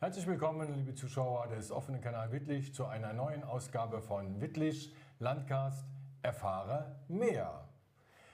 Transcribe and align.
Herzlich 0.00 0.28
willkommen, 0.28 0.72
liebe 0.74 0.94
Zuschauer 0.94 1.48
des 1.48 1.72
offenen 1.72 2.00
Kanal 2.00 2.30
Wittlich, 2.30 2.72
zu 2.72 2.86
einer 2.86 3.12
neuen 3.12 3.42
Ausgabe 3.42 4.00
von 4.00 4.40
Wittlich 4.40 4.94
Landcast 5.18 5.84
Erfahre 6.22 6.94
mehr. 7.08 7.64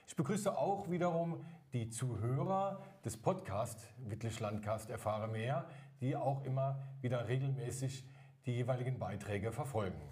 Ich 0.06 0.14
begrüße 0.14 0.58
auch 0.58 0.90
wiederum 0.90 1.42
die 1.72 1.88
Zuhörer 1.88 2.82
des 3.02 3.16
Podcasts 3.16 3.82
Wittlich 3.96 4.40
Landcast 4.40 4.90
Erfahre 4.90 5.26
mehr, 5.26 5.64
die 6.02 6.14
auch 6.14 6.44
immer 6.44 6.82
wieder 7.00 7.28
regelmäßig 7.28 8.06
die 8.44 8.56
jeweiligen 8.56 8.98
Beiträge 8.98 9.50
verfolgen. 9.50 10.02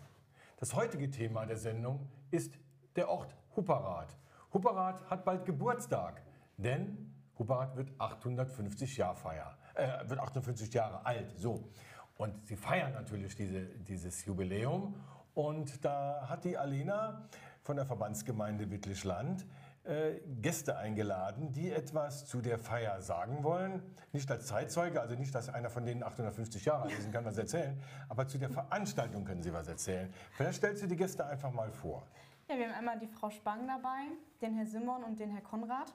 Das 0.57 0.75
heutige 0.75 1.11
Thema 1.11 1.45
der 1.45 1.59
Sendung 1.59 2.09
ist 2.31 2.59
der 2.97 3.11
Ort 3.11 3.37
Hupperath. 3.55 4.17
Hupperath 4.55 5.05
hat 5.11 5.27
bald 5.27 5.45
Geburtstag, 5.45 6.23
denn 6.57 7.13
Hupperath 7.39 7.77
wird 7.77 7.93
850 7.99 8.97
Jahre 8.97 9.17
feiern, 9.17 9.55
äh, 9.75 10.09
wird 10.09 10.21
850 10.21 10.73
Jahre 10.73 11.05
alt, 11.05 11.33
so. 11.37 11.69
Und 12.17 12.47
sie 12.47 12.57
feiern 12.57 12.93
natürlich 12.93 13.35
diese, 13.35 13.65
dieses 13.65 14.25
Jubiläum. 14.25 14.95
Und 15.35 15.85
da 15.85 16.27
hat 16.29 16.45
die 16.45 16.57
Alena 16.57 17.29
von 17.63 17.77
der 17.77 17.87
Verbandsgemeinde 17.87 18.71
Wittlichland 18.71 19.47
äh, 19.85 20.21
Gäste 20.41 20.77
eingeladen, 20.77 21.53
die 21.53 21.71
etwas 21.71 22.27
zu 22.27 22.41
der 22.41 22.59
Feier 22.59 23.01
sagen 23.03 23.43
wollen. 23.43 23.83
Nicht 24.13 24.31
als 24.31 24.47
Zeitzeuge, 24.47 25.01
also 25.01 25.15
nicht, 25.15 25.35
dass 25.35 25.49
einer 25.49 25.71
von 25.71 25.85
denen 25.85 26.03
850 26.03 26.65
Jahre 26.65 26.85
alt 26.85 26.93
ist 26.93 27.07
und 27.07 27.13
kann 27.13 27.25
was 27.25 27.39
erzählen, 27.39 27.81
aber 28.09 28.29
zu 28.29 28.39
der 28.39 28.51
Veranstaltung 28.51 29.25
können 29.25 29.43
sie 29.43 29.53
was 29.53 29.67
erzählen. 29.67 30.13
Vielleicht 30.33 30.59
stellst 30.59 30.83
du 30.83 30.87
die 30.87 30.97
Gäste 30.97 31.27
einfach 31.27 31.51
mal 31.51 31.73
vor. 31.73 32.07
Ja, 32.49 32.59
wir 32.59 32.67
haben 32.67 32.75
einmal 32.75 32.99
die 32.99 33.09
Frau 33.09 33.31
Spang 33.31 33.67
dabei, 33.67 34.07
den 34.41 34.55
Herr 34.55 34.67
Simon 34.67 35.03
und 35.05 35.19
den 35.19 35.31
Herr 35.31 35.41
Konrad, 35.41 35.93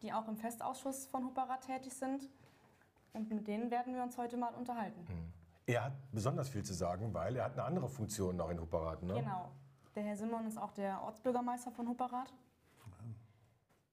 die 0.00 0.12
auch 0.12 0.26
im 0.26 0.36
Festausschuss 0.36 1.06
von 1.06 1.24
Hupperath 1.24 1.66
tätig 1.66 1.92
sind. 1.92 2.28
Und 3.12 3.30
mit 3.30 3.46
denen 3.46 3.70
werden 3.70 3.94
wir 3.94 4.02
uns 4.02 4.16
heute 4.16 4.36
mal 4.36 4.54
unterhalten. 4.54 5.06
Hm. 5.06 5.32
Er 5.66 5.84
hat 5.84 5.92
besonders 6.10 6.48
viel 6.48 6.64
zu 6.64 6.74
sagen, 6.74 7.14
weil 7.14 7.36
er 7.36 7.44
hat 7.44 7.52
eine 7.52 7.64
andere 7.64 7.88
Funktion 7.88 8.36
noch 8.36 8.50
in 8.50 8.60
Hupperath. 8.60 9.02
Ne? 9.02 9.14
Genau. 9.14 9.52
Der 9.94 10.02
Herr 10.04 10.16
Simon 10.16 10.46
ist 10.46 10.58
auch 10.58 10.72
der 10.72 11.02
Ortsbürgermeister 11.02 11.70
von 11.70 11.88
Hupperath. 11.88 12.32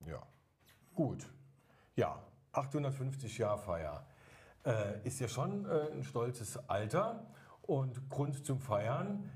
Ja, 0.06 0.24
gut. 0.96 1.30
Ja, 1.96 2.24
850 2.54 3.38
Jahre 3.38 3.58
Feier. 3.60 4.06
Äh, 4.66 5.06
ist 5.06 5.20
ja 5.20 5.28
schon 5.28 5.66
äh, 5.66 5.92
ein 5.92 6.04
stolzes 6.04 6.58
Alter 6.70 7.28
und 7.62 8.10
Grund 8.10 8.46
zum 8.46 8.60
Feiern. 8.60 9.30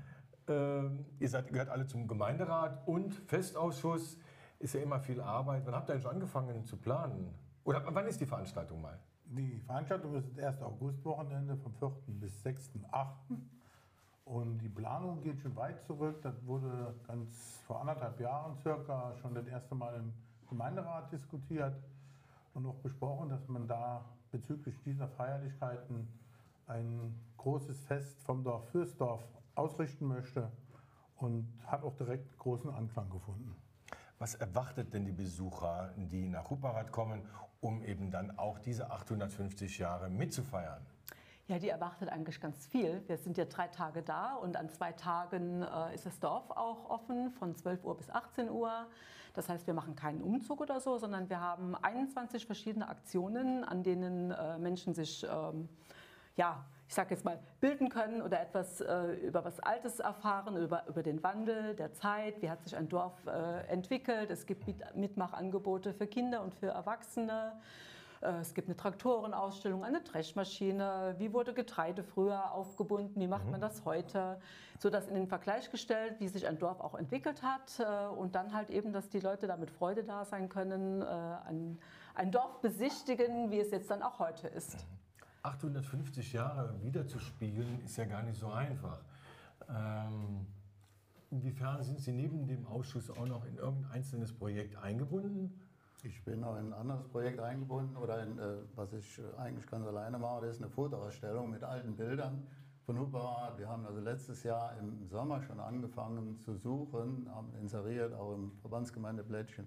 Äh, 0.48 0.84
ihr 1.20 1.28
seid, 1.28 1.48
gehört 1.48 1.68
alle 1.68 1.86
zum 1.86 2.08
Gemeinderat 2.08 2.86
und 2.88 3.14
Festausschuss. 3.14 4.18
Ist 4.58 4.74
ja 4.74 4.80
immer 4.80 5.00
viel 5.00 5.20
Arbeit. 5.20 5.66
Wann 5.66 5.74
habt 5.74 5.88
ihr 5.88 5.94
eigentlich 5.94 6.08
angefangen 6.08 6.64
zu 6.64 6.76
planen? 6.76 7.34
Oder 7.64 7.82
wann 7.86 8.06
ist 8.06 8.20
die 8.20 8.26
Veranstaltung 8.26 8.80
mal? 8.80 8.98
Die 9.26 9.60
Veranstaltung 9.66 10.14
ist 10.14 10.28
das 10.30 10.38
erste 10.38 10.66
Augustwochenende 10.66 11.56
vom 11.56 11.72
4. 11.74 11.90
bis 12.20 12.44
6.8. 12.44 13.08
Und 14.26 14.58
die 14.58 14.68
Planung 14.68 15.22
geht 15.22 15.40
schon 15.40 15.56
weit 15.56 15.82
zurück. 15.84 16.20
Das 16.22 16.34
wurde 16.46 16.94
ganz 17.06 17.62
vor 17.66 17.80
anderthalb 17.80 18.20
Jahren 18.20 18.56
circa 18.62 19.14
schon 19.16 19.34
das 19.34 19.46
erste 19.46 19.74
Mal 19.74 19.94
im 19.96 20.12
Gemeinderat 20.48 21.10
diskutiert 21.12 21.74
und 22.54 22.66
auch 22.66 22.76
besprochen, 22.76 23.28
dass 23.28 23.48
man 23.48 23.66
da 23.66 24.04
bezüglich 24.30 24.74
dieser 24.84 25.08
Feierlichkeiten 25.08 26.08
ein 26.66 27.14
großes 27.36 27.80
Fest 27.84 28.22
vom 28.22 28.44
Dorf 28.44 28.68
fürs 28.70 28.96
Dorf 28.96 29.22
ausrichten 29.54 30.06
möchte 30.06 30.50
und 31.16 31.46
hat 31.66 31.82
auch 31.82 31.94
direkt 31.96 32.38
großen 32.38 32.70
Anklang 32.70 33.10
gefunden. 33.10 33.54
Was 34.18 34.36
erwartet 34.36 34.94
denn 34.94 35.04
die 35.04 35.12
Besucher, 35.12 35.92
die 35.96 36.28
nach 36.28 36.48
Hupperath 36.48 36.90
kommen, 36.92 37.22
um 37.64 37.82
eben 37.82 38.10
dann 38.10 38.38
auch 38.38 38.58
diese 38.58 38.90
850 38.90 39.78
Jahre 39.78 40.10
mitzufeiern? 40.10 40.84
Ja, 41.46 41.58
die 41.58 41.68
erwartet 41.68 42.08
eigentlich 42.08 42.40
ganz 42.40 42.66
viel. 42.66 43.02
Wir 43.06 43.18
sind 43.18 43.36
ja 43.36 43.44
drei 43.44 43.68
Tage 43.68 44.02
da 44.02 44.34
und 44.34 44.56
an 44.56 44.70
zwei 44.70 44.92
Tagen 44.92 45.62
äh, 45.62 45.94
ist 45.94 46.06
das 46.06 46.18
Dorf 46.20 46.50
auch 46.50 46.88
offen, 46.88 47.30
von 47.32 47.54
12 47.54 47.84
Uhr 47.84 47.96
bis 47.96 48.08
18 48.08 48.50
Uhr. 48.50 48.86
Das 49.34 49.48
heißt, 49.48 49.66
wir 49.66 49.74
machen 49.74 49.96
keinen 49.96 50.22
Umzug 50.22 50.60
oder 50.60 50.80
so, 50.80 50.96
sondern 50.96 51.28
wir 51.28 51.40
haben 51.40 51.74
21 51.74 52.46
verschiedene 52.46 52.88
Aktionen, 52.88 53.64
an 53.64 53.82
denen 53.82 54.30
äh, 54.30 54.58
Menschen 54.58 54.94
sich, 54.94 55.26
ähm, 55.28 55.68
ja, 56.36 56.64
ich 56.94 56.96
sage 56.96 57.12
jetzt 57.12 57.24
mal, 57.24 57.40
bilden 57.58 57.88
können 57.88 58.22
oder 58.22 58.40
etwas 58.40 58.80
äh, 58.80 59.14
über 59.14 59.44
was 59.44 59.58
Altes 59.58 59.98
erfahren, 59.98 60.56
über, 60.56 60.84
über 60.86 61.02
den 61.02 61.24
Wandel 61.24 61.74
der 61.74 61.92
Zeit, 61.92 62.40
wie 62.40 62.48
hat 62.48 62.62
sich 62.62 62.76
ein 62.76 62.88
Dorf 62.88 63.14
äh, 63.26 63.66
entwickelt. 63.66 64.30
Es 64.30 64.46
gibt 64.46 64.64
Mitmachangebote 64.94 65.92
für 65.92 66.06
Kinder 66.06 66.40
und 66.40 66.54
für 66.54 66.68
Erwachsene. 66.68 67.50
Äh, 68.20 68.34
es 68.34 68.54
gibt 68.54 68.68
eine 68.68 68.76
Traktorenausstellung, 68.76 69.82
eine 69.82 70.02
Dreschmaschine. 70.02 71.16
Wie 71.18 71.32
wurde 71.32 71.52
Getreide 71.52 72.04
früher 72.04 72.52
aufgebunden? 72.52 73.20
Wie 73.20 73.26
macht 73.26 73.46
mhm. 73.46 73.50
man 73.50 73.60
das 73.60 73.84
heute? 73.84 74.40
So 74.78 74.88
das 74.88 75.08
in 75.08 75.16
den 75.16 75.26
Vergleich 75.26 75.72
gestellt, 75.72 76.20
wie 76.20 76.28
sich 76.28 76.46
ein 76.46 76.60
Dorf 76.60 76.78
auch 76.78 76.94
entwickelt 76.94 77.42
hat. 77.42 77.80
Äh, 77.80 78.06
und 78.14 78.36
dann 78.36 78.54
halt 78.54 78.70
eben, 78.70 78.92
dass 78.92 79.08
die 79.08 79.18
Leute 79.18 79.48
da 79.48 79.56
mit 79.56 79.72
Freude 79.72 80.04
da 80.04 80.24
sein 80.24 80.48
können, 80.48 81.02
äh, 81.02 81.04
ein, 81.04 81.76
ein 82.14 82.30
Dorf 82.30 82.60
besichtigen, 82.60 83.50
wie 83.50 83.58
es 83.58 83.72
jetzt 83.72 83.90
dann 83.90 84.00
auch 84.00 84.20
heute 84.20 84.46
ist. 84.46 84.86
850 85.44 86.32
mhm. 86.32 86.36
Jahre 86.36 86.82
wiederzuspiegeln, 86.82 87.84
ist 87.84 87.96
ja 87.96 88.06
gar 88.06 88.22
nicht 88.22 88.38
so 88.38 88.48
einfach. 88.48 89.00
Ähm, 89.68 90.46
inwiefern 91.30 91.82
sind 91.82 92.00
Sie 92.00 92.12
neben 92.12 92.46
dem 92.46 92.66
Ausschuss 92.66 93.10
auch 93.10 93.26
noch 93.26 93.44
in 93.44 93.56
irgendein 93.56 93.92
einzelnes 93.92 94.32
Projekt 94.32 94.76
eingebunden? 94.76 95.60
Ich 96.02 96.22
bin 96.24 96.40
noch 96.40 96.58
in 96.58 96.66
ein 96.66 96.72
anderes 96.74 97.08
Projekt 97.08 97.40
eingebunden 97.40 97.96
oder 97.96 98.22
in, 98.22 98.38
äh, 98.38 98.56
was 98.74 98.92
ich 98.92 99.18
äh, 99.18 99.38
eigentlich 99.38 99.66
ganz 99.66 99.86
alleine 99.86 100.18
mache. 100.18 100.46
Das 100.46 100.56
ist 100.56 100.62
eine 100.62 100.70
Fotoausstellung 100.70 101.50
mit 101.50 101.62
alten 101.62 101.96
Bildern 101.96 102.46
von 102.84 102.98
Hubbard. 102.98 103.58
Wir 103.58 103.68
haben 103.68 103.86
also 103.86 104.00
letztes 104.00 104.42
Jahr 104.42 104.76
im 104.78 105.06
Sommer 105.08 105.42
schon 105.42 105.60
angefangen 105.60 106.38
zu 106.40 106.54
suchen, 106.54 107.30
haben 107.34 107.54
inseriert, 107.60 108.12
auch 108.12 108.34
im 108.34 108.52
Verbandsgemeindeblättchen, 108.60 109.66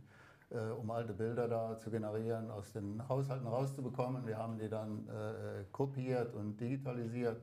äh, 0.50 0.58
um 0.72 0.90
alte 0.91 1.13
Bilder 1.13 1.47
da 1.47 1.78
zu 1.78 1.90
generieren, 1.91 2.50
aus 2.52 2.72
den 2.72 3.08
Haushalten 3.08 3.47
rauszubekommen. 3.47 4.25
Wir 4.25 4.38
haben 4.38 4.58
die 4.58 4.69
dann 4.69 5.08
äh, 5.08 5.63
kopiert 5.72 6.34
und 6.34 6.58
digitalisiert. 6.58 7.41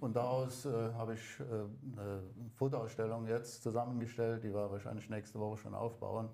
Und 0.00 0.16
daraus 0.16 0.64
äh, 0.64 0.92
habe 0.94 1.14
ich 1.14 1.40
äh, 1.40 1.44
eine 1.44 2.22
Fotoausstellung 2.56 3.28
jetzt 3.28 3.62
zusammengestellt, 3.62 4.42
die 4.42 4.52
wir 4.52 4.70
wahrscheinlich 4.70 5.08
nächste 5.08 5.38
Woche 5.38 5.58
schon 5.58 5.74
aufbauen. 5.74 6.28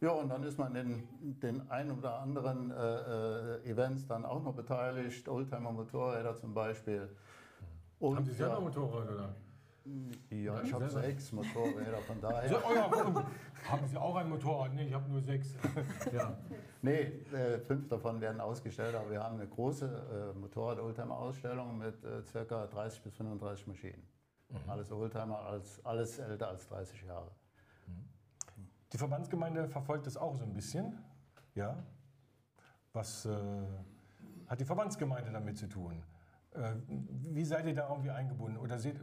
Ja, 0.00 0.10
und 0.10 0.28
dann 0.28 0.42
ist 0.42 0.58
man 0.58 0.74
in 0.74 1.08
den 1.40 1.70
ein 1.70 1.90
oder 1.90 2.20
anderen 2.20 2.70
äh, 2.70 3.62
Events 3.70 4.06
dann 4.06 4.26
auch 4.26 4.42
noch 4.42 4.54
beteiligt, 4.54 5.26
Oldtimer-Motorräder 5.28 6.36
zum 6.36 6.52
Beispiel. 6.52 7.08
Und, 8.00 8.16
Haben 8.16 8.24
Sie 8.26 8.34
selber 8.34 8.56
ja, 8.56 8.60
Motorräder? 8.60 9.34
Ja, 10.30 10.62
ich 10.62 10.72
habe 10.72 10.88
sechs 10.88 11.30
Motorräder, 11.30 11.98
von 11.98 12.18
daher. 12.18 12.48
So, 12.48 12.56
oh 12.56 12.74
ja, 12.74 12.90
haben 13.68 13.86
Sie 13.86 13.98
auch 13.98 14.16
ein 14.16 14.30
Motorrad? 14.30 14.72
Nee, 14.72 14.86
ich 14.86 14.94
habe 14.94 15.10
nur 15.10 15.20
sechs. 15.20 15.54
ja. 16.12 16.38
Nee, 16.80 17.00
äh, 17.32 17.58
fünf 17.58 17.88
davon 17.88 18.18
werden 18.20 18.40
ausgestellt, 18.40 18.94
aber 18.94 19.10
wir 19.10 19.22
haben 19.22 19.36
eine 19.36 19.46
große 19.46 20.32
äh, 20.34 20.38
Motorrad-Oldtimer-Ausstellung 20.38 21.76
mit 21.76 22.02
äh, 22.02 22.22
ca. 22.46 22.66
30 22.66 23.02
bis 23.02 23.14
35 23.16 23.66
Maschinen. 23.66 24.02
Mhm. 24.48 24.70
Alles 24.70 24.90
Oldtimer, 24.90 25.40
alles, 25.40 25.84
alles 25.84 26.18
älter 26.18 26.48
als 26.48 26.66
30 26.68 27.02
Jahre. 27.02 27.30
Mhm. 27.86 28.08
Die 28.90 28.98
Verbandsgemeinde 28.98 29.68
verfolgt 29.68 30.06
das 30.06 30.16
auch 30.16 30.36
so 30.36 30.44
ein 30.44 30.54
bisschen. 30.54 30.98
Ja. 31.54 31.84
Was 32.94 33.26
äh, 33.26 33.36
hat 34.46 34.60
die 34.60 34.64
Verbandsgemeinde 34.64 35.30
damit 35.30 35.58
zu 35.58 35.68
tun? 35.68 36.02
Äh, 36.54 36.74
wie 37.32 37.44
seid 37.44 37.66
ihr 37.66 37.74
da 37.74 37.88
irgendwie 37.88 38.10
eingebunden? 38.10 38.58
Oder 38.58 38.78
seht 38.78 38.96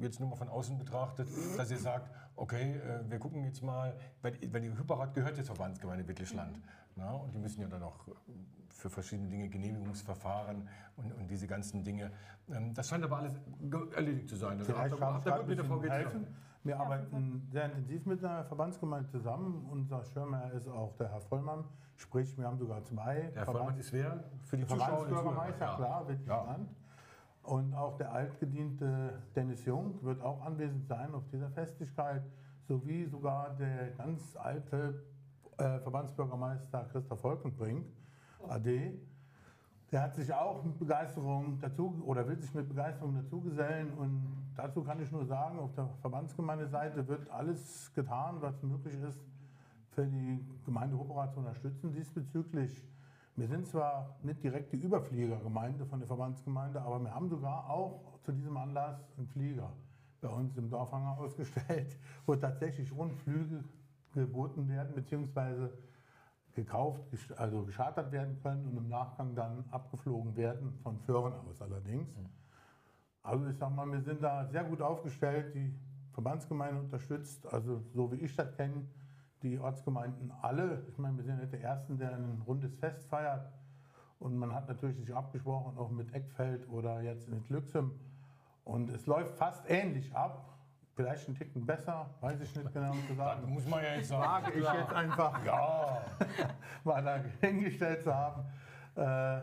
jetzt 0.00 0.20
nur 0.20 0.28
mal 0.28 0.36
von 0.36 0.48
außen 0.48 0.78
betrachtet, 0.78 1.28
dass 1.56 1.70
ihr 1.70 1.78
sagt, 1.78 2.10
okay, 2.36 2.76
äh, 2.76 3.10
wir 3.10 3.18
gucken 3.18 3.44
jetzt 3.44 3.62
mal, 3.62 3.96
weil, 4.22 4.34
weil 4.52 4.60
die 4.60 4.70
Hyperrad 4.70 5.14
gehört 5.14 5.36
jetzt 5.36 5.46
Verbandsgemeinde 5.46 6.06
Wittlichland. 6.06 6.60
Na, 6.96 7.10
und 7.12 7.34
die 7.34 7.38
müssen 7.38 7.60
ja 7.60 7.66
dann 7.66 7.82
auch 7.82 8.06
für 8.68 8.90
verschiedene 8.90 9.28
Dinge 9.28 9.48
Genehmigungsverfahren 9.48 10.68
und, 10.96 11.12
und 11.12 11.30
diese 11.30 11.46
ganzen 11.46 11.82
Dinge. 11.82 12.12
Ähm, 12.50 12.74
das 12.74 12.88
scheint 12.88 13.02
aber 13.04 13.18
alles 13.18 13.34
erledigt 13.96 14.28
zu 14.28 14.36
sein. 14.36 14.58
Also 14.58 14.72
Vielleicht 14.72 15.00
habt, 15.00 15.26
habt 15.26 15.46
gut 15.48 15.82
mit 15.82 15.90
helfen. 15.90 16.26
Wir 16.62 16.80
arbeiten 16.80 17.46
sehr 17.50 17.66
intensiv 17.66 18.06
mit 18.06 18.22
der 18.22 18.44
Verbandsgemeinde 18.44 19.10
zusammen. 19.10 19.66
Unser 19.70 20.02
Schirmherr 20.04 20.52
ist 20.52 20.66
auch 20.66 20.96
der 20.96 21.10
Herr 21.10 21.20
Vollmann. 21.20 21.64
Sprich, 21.96 22.36
wir 22.38 22.46
haben 22.46 22.58
sogar 22.58 22.82
zwei. 22.84 23.20
Der 23.34 23.44
Herr 23.44 23.44
Vollmann 23.46 23.78
ist 23.78 23.92
wer? 23.92 24.24
Für 24.44 24.56
die 24.56 24.64
Verbandsbürgermeister, 24.64 25.64
ja. 25.64 25.76
klar, 25.76 26.08
wird 26.08 26.26
ja. 26.26 26.58
Und 27.44 27.74
auch 27.74 27.98
der 27.98 28.10
altgediente 28.10 29.22
Dennis 29.36 29.66
Jung 29.66 30.02
wird 30.02 30.22
auch 30.22 30.42
anwesend 30.42 30.86
sein 30.86 31.14
auf 31.14 31.28
dieser 31.30 31.50
Festigkeit, 31.50 32.22
sowie 32.66 33.04
sogar 33.04 33.54
der 33.56 33.90
ganz 33.90 34.34
alte 34.36 35.04
äh, 35.58 35.78
Verbandsbürgermeister 35.80 36.86
Christoph 36.90 37.20
Volkenbrink, 37.20 37.84
AD. 38.48 38.98
Der 39.92 40.02
hat 40.02 40.14
sich 40.14 40.32
auch 40.32 40.64
mit 40.64 40.78
Begeisterung 40.78 41.60
dazu 41.60 42.02
oder 42.06 42.26
will 42.26 42.40
sich 42.40 42.52
mit 42.54 42.66
Begeisterung 42.66 43.14
dazugesellen. 43.14 43.92
Und 43.92 44.22
dazu 44.56 44.82
kann 44.82 45.00
ich 45.02 45.12
nur 45.12 45.26
sagen, 45.26 45.58
auf 45.58 45.74
der 45.74 45.86
Verbandsgemeindeseite 46.00 47.06
wird 47.06 47.30
alles 47.30 47.92
getan, 47.92 48.36
was 48.40 48.62
möglich 48.62 48.98
ist, 49.02 49.20
für 49.90 50.06
die 50.06 50.44
Gemeinde 50.64 50.98
Hupperath 50.98 51.34
zu 51.34 51.40
unterstützen 51.40 51.92
diesbezüglich. 51.92 52.82
Wir 53.36 53.48
sind 53.48 53.66
zwar 53.66 54.16
nicht 54.22 54.44
direkt 54.44 54.72
die 54.72 54.76
Überfliegergemeinde 54.76 55.84
von 55.86 55.98
der 55.98 56.06
Verbandsgemeinde, 56.06 56.80
aber 56.80 57.00
wir 57.00 57.12
haben 57.12 57.28
sogar 57.28 57.68
auch 57.68 58.20
zu 58.22 58.30
diesem 58.30 58.56
Anlass 58.56 58.96
einen 59.16 59.26
Flieger 59.26 59.72
bei 60.20 60.28
uns 60.28 60.56
im 60.56 60.70
Dorfhanger 60.70 61.18
ausgestellt, 61.18 61.98
wo 62.26 62.36
tatsächlich 62.36 62.92
Rundflüge 62.92 63.64
geboten 64.14 64.68
werden, 64.68 64.94
beziehungsweise 64.94 65.76
gekauft, 66.54 67.02
also 67.36 67.64
geschartert 67.64 68.12
werden 68.12 68.38
können 68.40 68.66
und 68.68 68.76
im 68.76 68.88
Nachgang 68.88 69.34
dann 69.34 69.64
abgeflogen 69.72 70.36
werden, 70.36 70.72
von 70.84 71.00
Föhren 71.00 71.32
aus 71.32 71.60
allerdings. 71.60 72.08
Also 73.24 73.48
ich 73.48 73.56
sag 73.56 73.74
mal, 73.74 73.90
wir 73.90 74.02
sind 74.02 74.22
da 74.22 74.46
sehr 74.46 74.62
gut 74.62 74.80
aufgestellt, 74.80 75.54
die 75.56 75.74
Verbandsgemeinde 76.12 76.80
unterstützt, 76.80 77.52
also 77.52 77.82
so 77.92 78.12
wie 78.12 78.16
ich 78.16 78.36
das 78.36 78.54
kenne, 78.54 78.86
die 79.44 79.58
Ortsgemeinden 79.58 80.32
alle. 80.42 80.82
Ich 80.88 80.98
meine, 80.98 81.16
wir 81.18 81.24
sind 81.24 81.38
nicht 81.38 81.52
der 81.52 81.62
Ersten, 81.62 81.98
der 81.98 82.12
ein 82.16 82.42
rundes 82.46 82.74
Fest 82.76 83.04
feiert. 83.08 83.52
Und 84.18 84.36
man 84.36 84.54
hat 84.54 84.68
natürlich 84.68 84.96
sich 84.96 85.14
abgesprochen, 85.14 85.76
auch 85.76 85.90
mit 85.90 86.12
Eckfeld 86.14 86.68
oder 86.70 87.02
jetzt 87.02 87.28
in 87.28 87.44
Glücksem. 87.44 87.92
Und 88.64 88.88
es 88.90 89.06
läuft 89.06 89.36
fast 89.36 89.68
ähnlich 89.68 90.14
ab. 90.16 90.50
Vielleicht 90.96 91.28
ein 91.28 91.34
Ticken 91.34 91.66
besser, 91.66 92.08
weiß 92.20 92.40
ich 92.40 92.54
nicht 92.54 92.72
genau 92.72 92.92
zu 92.92 93.14
Das 93.16 93.44
muss 93.46 93.66
man 93.68 93.82
ja 93.82 93.96
jetzt 93.96 94.08
sagen. 94.08 94.46
ich 94.54 94.64
jetzt 94.64 94.92
einfach 94.92 95.44
Ja, 95.44 96.02
mal 96.84 97.02
da 97.02 97.20
hingestellt 97.40 98.04
zu 98.04 98.14
haben. 98.14 98.44
Äh, 98.94 99.40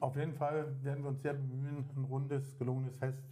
auf 0.00 0.16
jeden 0.16 0.32
Fall 0.32 0.74
werden 0.82 1.04
wir 1.04 1.10
uns 1.10 1.20
sehr 1.20 1.34
bemühen, 1.34 1.88
ein 1.94 2.04
rundes, 2.04 2.58
gelungenes 2.58 2.96
Fest 2.96 3.22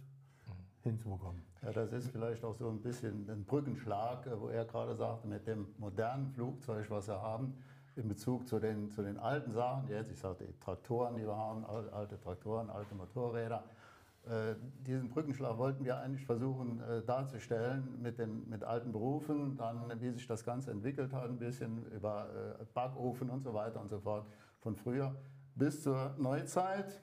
hinzubekommen. 0.83 1.41
Ja, 1.63 1.71
das 1.71 1.91
ist 1.93 2.09
vielleicht 2.09 2.43
auch 2.43 2.55
so 2.55 2.69
ein 2.69 2.81
bisschen 2.81 3.29
ein 3.29 3.45
Brückenschlag, 3.45 4.27
wo 4.39 4.47
er 4.49 4.65
gerade 4.65 4.95
sagte, 4.95 5.27
mit 5.27 5.45
dem 5.45 5.67
modernen 5.77 6.27
Flugzeug, 6.31 6.89
was 6.89 7.07
wir 7.07 7.21
haben, 7.21 7.53
in 7.95 8.07
Bezug 8.07 8.47
zu 8.47 8.59
den, 8.59 8.89
zu 8.89 9.03
den 9.03 9.17
alten 9.19 9.51
Sachen, 9.51 9.87
jetzt, 9.89 10.09
ich 10.11 10.17
sagte, 10.17 10.45
die 10.45 10.57
Traktoren, 10.59 11.15
die 11.17 11.23
wir 11.25 11.35
haben, 11.35 11.65
al- 11.65 11.89
alte 11.91 12.19
Traktoren, 12.19 12.69
alte 12.69 12.95
Motorräder. 12.95 13.63
Äh, 14.25 14.55
Diesen 14.87 15.09
Brückenschlag 15.09 15.57
wollten 15.57 15.83
wir 15.85 15.97
eigentlich 15.99 16.25
versuchen 16.25 16.81
äh, 16.81 17.03
darzustellen 17.03 18.01
mit 18.01 18.17
den 18.17 18.47
mit 18.49 18.63
alten 18.63 18.91
Berufen, 18.91 19.57
dann 19.57 19.91
wie 19.99 20.09
sich 20.11 20.25
das 20.25 20.43
Ganze 20.43 20.71
entwickelt 20.71 21.13
hat, 21.13 21.29
ein 21.29 21.37
bisschen 21.37 21.85
über 21.91 22.57
äh, 22.59 22.65
Backofen 22.73 23.29
und 23.29 23.41
so 23.43 23.53
weiter 23.53 23.79
und 23.81 23.89
so 23.89 23.99
fort, 23.99 24.25
von 24.61 24.75
früher 24.75 25.15
bis 25.55 25.83
zur 25.83 26.15
Neuzeit. 26.17 27.01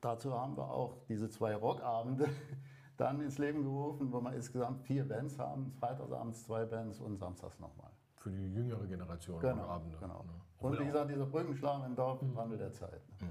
Dazu 0.00 0.32
haben 0.32 0.56
wir 0.56 0.70
auch 0.70 0.96
diese 1.08 1.28
zwei 1.28 1.54
Rockabende 1.54 2.26
dann 3.00 3.20
ins 3.20 3.38
Leben 3.38 3.62
gerufen, 3.62 4.12
wo 4.12 4.20
wir 4.20 4.32
insgesamt 4.34 4.80
vier 4.82 5.06
Bands 5.08 5.38
haben. 5.38 5.72
Freitagsabends 5.80 6.44
zwei 6.44 6.64
Bands 6.64 7.00
und 7.00 7.16
samstags 7.18 7.58
nochmal. 7.58 7.90
für 8.16 8.30
die 8.30 8.52
jüngere 8.52 8.86
Generation 8.86 9.40
Genau, 9.40 9.62
am 9.64 9.70
Abend. 9.70 9.98
genau. 9.98 10.22
ne? 10.24 10.32
Und 10.58 10.78
wie 10.78 10.84
gesagt, 10.84 11.10
dieser 11.10 11.24
Brückenschlag 11.24 11.86
im 11.86 11.96
Dorf 11.96 12.20
Mhm. 12.20 12.28
im 12.28 12.36
Wandel 12.36 12.58
der 12.58 12.72
Zeit. 12.72 13.00
ne? 13.22 13.28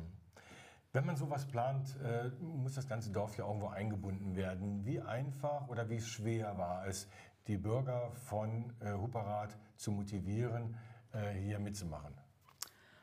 Wenn 0.93 1.05
man 1.05 1.15
sowas 1.15 1.45
plant, 1.45 1.95
äh, 2.03 2.31
muss 2.41 2.73
das 2.73 2.87
ganze 2.87 3.11
Dorf 3.11 3.37
ja 3.37 3.45
irgendwo 3.45 3.67
eingebunden 3.67 4.35
werden. 4.35 4.83
Wie 4.85 4.99
einfach 4.99 5.67
oder 5.67 5.87
wie 5.89 6.01
schwer 6.01 6.57
war 6.57 6.87
es, 6.87 7.07
die 7.45 7.57
Bürger 7.57 8.09
von 8.13 8.73
äh, 8.79 8.93
Hupperath 8.93 9.55
zu 9.75 9.91
motivieren, 9.91 10.75
äh, 11.11 11.33
hier 11.33 11.59
mitzumachen? 11.59 12.15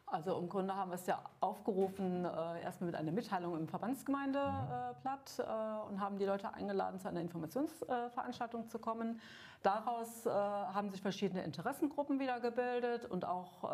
Also 0.08 0.38
im 0.38 0.48
Grunde 0.48 0.74
haben 0.74 0.92
wir 0.92 0.94
es 0.94 1.06
ja 1.06 1.20
aufgerufen, 1.40 2.24
äh, 2.24 2.62
erstmal 2.62 2.86
mit 2.86 2.94
einer 2.94 3.10
Mitteilung 3.10 3.58
im 3.58 3.66
Verbandsgemeindeblatt 3.66 5.38
äh, 5.40 5.90
und 5.90 6.00
haben 6.00 6.16
die 6.16 6.24
Leute 6.24 6.54
eingeladen, 6.54 7.00
zu 7.00 7.08
einer 7.08 7.20
Informationsveranstaltung 7.20 8.68
zu 8.68 8.78
kommen. 8.78 9.20
Daraus 9.64 10.24
äh, 10.24 10.30
haben 10.30 10.90
sich 10.90 11.02
verschiedene 11.02 11.42
Interessengruppen 11.42 12.20
wieder 12.20 12.38
gebildet 12.38 13.04
und 13.06 13.24
auch, 13.24 13.64
äh, 13.64 13.66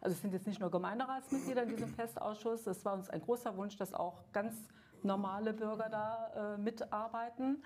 also 0.00 0.14
es 0.14 0.20
sind 0.20 0.32
jetzt 0.32 0.48
nicht 0.48 0.58
nur 0.58 0.70
Gemeinderatsmitglieder 0.72 1.62
in 1.62 1.68
diesem 1.68 1.88
Festausschuss, 1.94 2.66
es 2.66 2.84
war 2.84 2.94
uns 2.94 3.08
ein 3.08 3.20
großer 3.20 3.56
Wunsch, 3.56 3.76
dass 3.76 3.94
auch 3.94 4.24
ganz 4.32 4.56
normale 5.04 5.52
Bürger 5.52 5.88
da 5.88 6.54
äh, 6.54 6.58
mitarbeiten. 6.58 7.62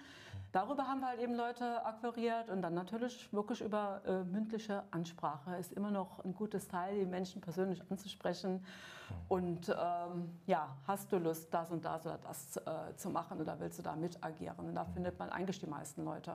Darüber 0.53 0.87
haben 0.87 1.01
wir 1.01 1.09
halt 1.09 1.21
eben 1.21 1.35
Leute 1.35 1.83
akquiriert 1.87 2.51
und 2.51 2.61
dann 2.61 2.75
natürlich 2.75 3.33
wirklich 3.33 3.63
über 3.63 4.03
äh, 4.05 4.23
mündliche 4.23 4.83
Ansprache 4.91 5.57
ist 5.57 5.73
immer 5.73 5.91
noch 5.91 6.23
ein 6.27 6.35
gutes 6.35 6.69
Teil, 6.69 6.99
die 7.01 7.07
Menschen 7.07 7.41
persönlich 7.41 7.83
anzusprechen. 7.91 8.63
Und 9.29 9.71
ähm, 9.71 10.31
ja, 10.47 10.77
hast 10.87 11.11
du 11.11 11.17
Lust, 11.17 11.53
das 11.55 11.71
und 11.71 11.83
das 11.83 12.05
oder 12.05 12.19
das 12.19 12.59
äh, 12.59 12.95
zu 12.97 13.09
machen 13.09 13.41
oder 13.41 13.59
willst 13.61 13.79
du 13.79 13.83
da 13.83 13.97
mit 13.97 14.23
agieren? 14.23 14.67
Und 14.67 14.75
da 14.75 14.85
findet 14.85 15.19
man 15.19 15.31
eigentlich 15.31 15.59
die 15.59 15.67
meisten 15.67 16.05
Leute. 16.05 16.35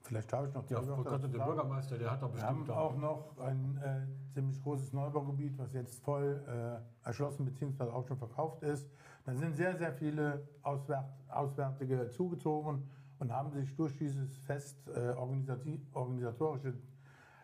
Vielleicht 0.00 0.32
habe 0.32 0.48
ich 0.48 0.54
noch 0.54 0.68
Ja, 0.70 0.80
Kotte, 0.80 1.10
dazu 1.10 1.28
der. 1.28 1.44
Bürgermeister, 1.44 1.98
der 1.98 2.10
hat 2.10 2.22
doch 2.22 2.34
Wir 2.34 2.42
haben 2.42 2.60
bestimmt 2.60 2.78
auch 2.78 2.96
noch 2.96 3.38
ein 3.38 3.78
äh, 3.84 4.32
ziemlich 4.32 4.62
großes 4.62 4.94
Neubaugebiet, 4.94 5.58
was 5.58 5.74
jetzt 5.74 6.02
voll 6.02 6.42
äh, 6.48 7.06
erschlossen 7.06 7.44
bzw. 7.44 7.84
auch 7.84 8.06
schon 8.06 8.16
verkauft 8.16 8.62
ist. 8.62 8.90
Da 9.24 9.34
sind 9.34 9.54
sehr, 9.56 9.76
sehr 9.76 9.92
viele 9.92 10.48
Auswärt 10.62 11.04
Auswärtige 11.28 12.10
zugezogen 12.10 12.88
und 13.22 13.32
haben 13.32 13.52
sich 13.52 13.76
durch 13.76 13.96
dieses 13.96 14.36
Fest 14.38 14.76
äh, 14.88 15.10
organisatorische 15.10 16.74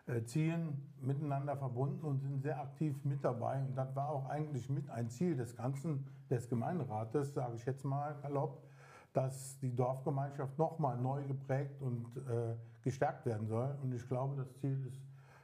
äh, 0.07 0.21
Zielen 0.25 0.91
miteinander 0.99 1.55
verbunden 1.55 2.05
und 2.05 2.19
sind 2.19 2.41
sehr 2.41 2.59
aktiv 2.59 3.05
mit 3.05 3.23
dabei. 3.23 3.63
Und 3.63 3.75
das 3.77 3.95
war 3.95 4.09
auch 4.09 4.27
eigentlich 4.27 4.69
mit 4.69 4.89
ein 4.89 5.09
Ziel 5.09 5.37
des 5.37 5.55
Ganzen 5.55 6.05
des 6.29 6.49
Gemeinderates, 6.49 7.33
sage 7.33 7.55
ich 7.55 7.65
jetzt 7.65 7.85
mal 7.85 8.13
salopp, 8.15 8.61
dass 9.13 9.57
die 9.59 9.73
Dorfgemeinschaft 9.73 10.57
nochmal 10.57 10.97
neu 10.97 11.23
geprägt 11.23 11.81
und 11.81 12.07
äh, 12.27 12.55
gestärkt 12.83 13.25
werden 13.25 13.47
soll. 13.47 13.73
Und 13.81 13.93
ich 13.93 14.05
glaube, 14.05 14.35
das 14.35 14.53
Ziel 14.57 14.85
ist, 14.85 15.01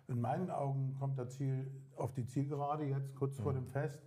in 0.10 0.20
meinen 0.20 0.52
Augen 0.52 0.98
kommt 1.00 1.18
das 1.18 1.30
Ziel 1.30 1.72
auf 1.96 2.12
die 2.12 2.26
Zielgerade 2.26 2.84
jetzt 2.84 3.16
kurz 3.16 3.40
vor 3.40 3.54
dem 3.54 3.68
Fest. 3.68 4.02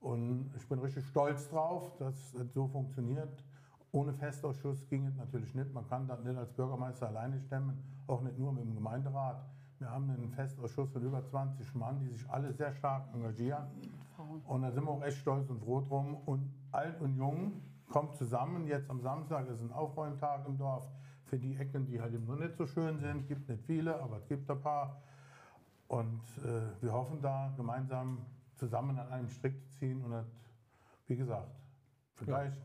Und 0.00 0.50
ich 0.56 0.68
bin 0.68 0.80
richtig 0.80 1.06
stolz 1.06 1.48
drauf, 1.48 1.96
dass 1.98 2.34
es 2.34 2.52
so 2.54 2.66
funktioniert. 2.66 3.44
Ohne 3.92 4.12
Festausschuss 4.12 4.86
ging 4.88 5.06
es 5.06 5.16
natürlich 5.16 5.54
nicht. 5.54 5.72
Man 5.74 5.88
kann 5.88 6.06
das 6.06 6.22
nicht 6.22 6.36
als 6.36 6.52
Bürgermeister 6.52 7.08
alleine 7.08 7.40
stemmen, 7.40 7.82
auch 8.06 8.22
nicht 8.22 8.38
nur 8.38 8.52
mit 8.52 8.64
dem 8.64 8.74
Gemeinderat. 8.74 9.44
Wir 9.78 9.90
haben 9.90 10.08
einen 10.10 10.30
Festausschuss 10.30 10.90
von 10.92 11.02
über 11.02 11.24
20 11.24 11.74
Mann, 11.74 11.98
die 11.98 12.08
sich 12.08 12.28
alle 12.28 12.52
sehr 12.52 12.72
stark 12.74 13.12
engagieren. 13.14 13.64
Und 14.46 14.62
da 14.62 14.70
sind 14.70 14.84
wir 14.84 14.90
auch 14.90 15.02
echt 15.02 15.18
stolz 15.18 15.48
und 15.50 15.58
froh 15.60 15.80
drum. 15.80 16.16
Und 16.26 16.52
alt 16.70 17.00
und 17.00 17.16
jung 17.16 17.62
kommt 17.88 18.14
zusammen. 18.16 18.66
Jetzt 18.66 18.88
am 18.90 19.00
Samstag 19.00 19.48
ist 19.48 19.62
ein 19.62 19.72
Aufräumtag 19.72 20.46
im 20.46 20.58
Dorf 20.58 20.84
für 21.24 21.38
die 21.38 21.56
Ecken, 21.56 21.86
die 21.86 22.00
halt 22.00 22.12
eben 22.14 22.26
noch 22.26 22.38
nicht 22.38 22.56
so 22.56 22.66
schön 22.66 22.98
sind. 22.98 23.26
Gibt 23.26 23.48
nicht 23.48 23.64
viele, 23.64 24.00
aber 24.00 24.18
es 24.18 24.28
gibt 24.28 24.48
ein 24.50 24.60
paar. 24.60 25.02
Und 25.88 26.22
äh, 26.44 26.82
wir 26.82 26.92
hoffen 26.92 27.20
da 27.20 27.52
gemeinsam 27.56 28.18
zusammen 28.54 28.98
an 28.98 29.08
einem 29.08 29.28
Strick 29.28 29.60
zu 29.60 29.78
ziehen 29.78 30.04
und 30.04 30.12
das, 30.12 30.26
wie 31.08 31.16
gesagt, 31.16 31.50
vielleicht 32.14 32.60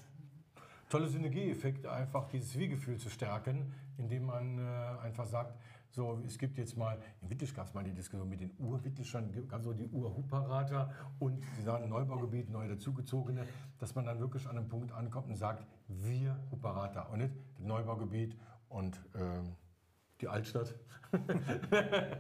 tolle 0.90 1.08
Synergieeffekt, 1.08 1.86
einfach 1.86 2.28
dieses 2.28 2.58
Wir-Gefühl 2.58 2.98
zu 2.98 3.10
stärken, 3.10 3.74
indem 3.98 4.26
man 4.26 4.60
äh, 4.60 4.62
einfach 5.02 5.26
sagt, 5.26 5.58
so, 5.96 6.22
es 6.26 6.38
gibt 6.38 6.58
jetzt 6.58 6.76
mal, 6.76 7.00
in 7.22 7.30
Wittlich 7.30 7.56
gab 7.56 7.68
es 7.68 7.74
mal 7.74 7.84
die 7.84 7.94
Diskussion 7.94 8.28
mit 8.28 8.42
den 8.42 8.52
Ur-Wittlichern, 8.60 9.48
also 9.50 9.72
die 9.72 9.88
Ur-Hupperater 9.88 10.94
und 11.20 11.42
sagen 11.64 11.88
Neubaugebiet, 11.88 12.50
neu 12.50 12.68
dazugezogene, 12.68 13.48
dass 13.80 13.96
man 13.96 14.06
dann 14.06 14.20
wirklich 14.20 14.46
an 14.48 14.58
einem 14.58 14.68
Punkt 14.68 14.92
ankommt 14.92 15.30
und 15.30 15.38
sagt, 15.38 15.66
wir 15.88 16.38
Hupperater 16.52 17.10
und 17.12 17.20
nicht 17.20 17.34
Neubaugebiet 17.60 18.36
und 18.68 19.00
ähm, 19.16 19.56
die 20.22 20.28
Altstadt. 20.28 20.74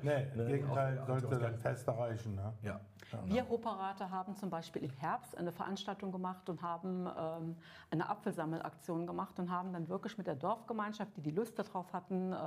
Nee, 0.04 0.28
im 0.32 0.38
Ne, 0.38 0.46
Gegenteil 0.46 1.00
auch- 1.00 1.08
sollte 1.20 1.38
das 1.40 1.58
Fest 1.62 1.88
erreichen. 1.88 2.36
Ne? 2.36 2.54
Ja. 2.62 2.80
Wir 3.26 3.48
Hoperater 3.50 4.10
haben 4.10 4.36
zum 4.36 4.50
Beispiel 4.50 4.84
im 4.84 4.90
Herbst 4.92 5.38
eine 5.38 5.52
Veranstaltung 5.52 6.12
gemacht 6.14 6.50
und 6.50 6.62
haben 6.62 7.06
ähm, 7.18 7.58
eine 7.92 8.08
Apfelsammelaktion 8.10 9.06
gemacht 9.06 9.38
und 9.40 9.52
haben 9.52 9.74
dann 9.74 9.90
wirklich 9.90 10.18
mit 10.18 10.28
der 10.28 10.36
Dorfgemeinschaft, 10.36 11.16
die 11.18 11.22
die 11.22 11.32
Lust 11.32 11.60
darauf 11.60 11.92
hatten, 11.94 12.32
äh, 12.32 12.38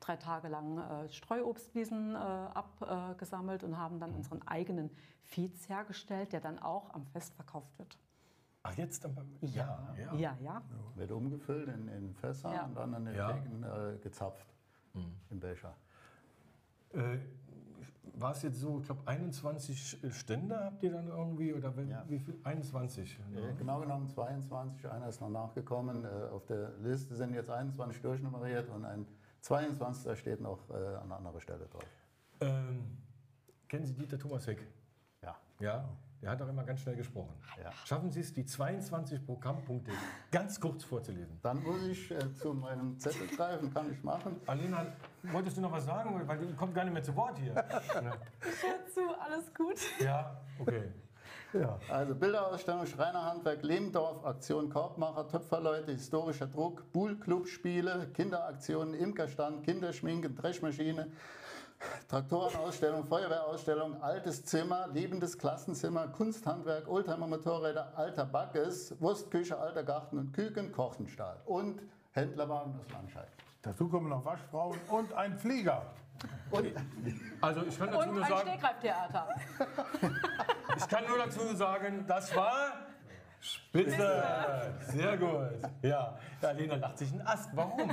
drei 0.00 0.16
Tage 0.16 0.48
lang 0.48 0.78
äh, 0.78 1.08
Streuobstwiesen 1.08 2.14
äh, 2.14 2.18
abgesammelt 2.18 3.62
und 3.62 3.78
haben 3.78 4.00
dann 4.00 4.12
unseren 4.12 4.42
eigenen 4.46 4.90
Fiez 5.22 5.68
hergestellt, 5.68 6.32
der 6.32 6.40
dann 6.40 6.58
auch 6.58 6.92
am 6.94 7.06
Fest 7.06 7.34
verkauft 7.34 7.78
wird. 7.78 7.96
Ach, 8.64 8.74
jetzt 8.74 9.04
dann 9.04 9.14
beim. 9.14 9.36
Ja, 9.40 9.94
ja. 9.96 10.14
Ja, 10.14 10.36
ja. 10.42 10.62
Wird 10.96 11.12
umgefüllt 11.12 11.68
in, 11.68 11.86
in 11.88 12.14
Fässer 12.14 12.52
Ja. 12.52 12.64
und 12.64 12.74
dann 12.76 12.92
an 12.94 13.04
den 13.04 13.14
Ja. 13.14 13.32
Theken 13.32 13.62
äh, 13.62 13.98
gezapft 13.98 14.46
im 15.30 15.40
Becher. 15.40 15.74
Äh, 16.92 17.18
war 18.18 18.32
es 18.32 18.42
jetzt 18.42 18.58
so, 18.60 18.78
ich 18.80 18.86
glaube, 18.86 19.02
21 19.06 19.98
Stände 20.10 20.58
habt 20.58 20.82
ihr 20.82 20.90
dann 20.92 21.08
irgendwie? 21.08 21.52
Oder 21.52 21.76
wenn, 21.76 21.90
Ja. 21.90 22.04
wie 22.08 22.18
viel? 22.18 22.38
21. 22.44 23.18
Äh, 23.34 23.54
Genau 23.58 23.80
genommen 23.80 24.08
22, 24.08 24.88
einer 24.90 25.08
ist 25.08 25.20
noch 25.20 25.28
nachgekommen. 25.28 26.04
Äh, 26.04 26.08
Auf 26.32 26.46
der 26.46 26.70
Liste 26.78 27.14
sind 27.14 27.34
jetzt 27.34 27.50
21 27.50 28.00
durchnummeriert 28.00 28.70
und 28.70 28.84
ein 28.86 29.06
22. 29.42 30.18
steht 30.18 30.40
noch 30.40 30.58
äh, 30.70 30.74
an 30.96 31.12
anderer 31.12 31.40
Stelle 31.40 31.66
drauf. 31.66 31.84
Ähm, 32.40 32.96
kennen 33.68 33.84
Sie 33.84 33.92
Dieter 33.94 34.18
Thomasek? 34.18 34.66
Ja. 35.22 35.36
Ja. 35.60 35.88
Der 36.22 36.30
hat 36.30 36.42
auch 36.42 36.48
immer 36.48 36.64
ganz 36.64 36.80
schnell 36.80 36.96
gesprochen. 36.96 37.34
Ja. 37.62 37.70
Schaffen 37.84 38.10
Sie 38.10 38.20
es, 38.20 38.32
die 38.32 38.44
22 38.44 39.24
Programmpunkte 39.24 39.92
ganz 40.30 40.60
kurz 40.60 40.84
vorzulesen? 40.84 41.38
Dann 41.42 41.62
muss 41.62 41.82
ich 41.86 42.10
äh, 42.10 42.34
zu 42.34 42.54
meinem 42.54 42.98
Zettel 42.98 43.26
greifen, 43.28 43.72
kann 43.72 43.92
ich 43.92 44.02
machen. 44.02 44.40
Alena, 44.46 44.86
wolltest 45.24 45.56
du 45.56 45.60
noch 45.60 45.72
was 45.72 45.84
sagen? 45.84 46.20
Weil 46.26 46.38
du 46.38 46.54
kommst 46.54 46.74
gar 46.74 46.84
nicht 46.84 46.94
mehr 46.94 47.02
zu 47.02 47.14
Wort 47.14 47.38
hier. 47.38 47.54
Dazu 48.40 49.00
alles 49.20 49.52
gut. 49.54 49.78
Ja, 50.00 50.40
okay. 50.58 50.84
Ja. 51.52 51.78
Also 51.88 52.14
Bilderausstellung, 52.14 52.86
Schreinerhandwerk, 52.86 53.62
Lehmdorf, 53.62 54.24
Aktion 54.24 54.68
Korbmacher, 54.68 55.28
Töpferleute, 55.28 55.92
historischer 55.92 56.46
Druck, 56.46 56.90
Buhl-Club-Spiele, 56.92 58.10
Kinderaktionen, 58.14 58.94
Imkerstand, 58.94 59.64
Kinderschminken, 59.64 60.34
Dreschmaschine, 60.34 61.10
Traktorenausstellung, 62.08 63.04
Feuerwehrausstellung, 63.04 64.02
altes 64.02 64.44
Zimmer, 64.44 64.88
liebendes 64.92 65.36
Klassenzimmer, 65.36 66.08
Kunsthandwerk, 66.08 66.88
Oldtimer-Motorräder, 66.88 67.92
alter 67.96 68.24
Backes, 68.24 68.94
Wurstküche, 69.00 69.58
alter 69.58 69.82
Garten 69.82 70.18
und 70.18 70.32
Küken, 70.32 70.72
Kochenstahl 70.72 71.36
und 71.46 71.82
Händlerwagen 72.12 72.78
aus 72.78 72.90
Landscheid. 72.92 73.28
Dazu 73.62 73.88
kommen 73.88 74.08
noch 74.08 74.24
Waschfrauen 74.24 74.78
und 74.88 75.12
ein 75.12 75.36
Flieger. 75.38 75.82
Und 76.50 76.72
Also 77.40 77.62
ich 77.66 77.78
kann 77.78 77.90
dazu 77.90 78.08
Und 78.08 78.14
nur 78.14 78.24
ein 78.24 78.30
sagen, 78.30 78.48
Stegreiftheater. 78.48 79.28
ich 80.76 80.88
kann 80.88 81.04
nur 81.06 81.18
dazu 81.18 81.56
sagen, 81.56 82.04
das 82.06 82.34
war 82.34 82.72
spitze. 83.40 84.24
Sehr 84.80 85.16
gut. 85.18 85.70
Ja, 85.82 86.16
ja 86.42 86.48
Alena 86.48 86.76
lacht 86.76 86.98
sich 86.98 87.12
einen 87.12 87.26
Ast. 87.26 87.50
Warum? 87.54 87.90